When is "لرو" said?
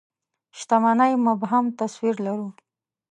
2.25-2.49